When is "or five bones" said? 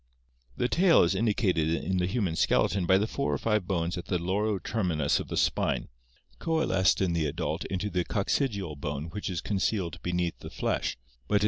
3.31-3.99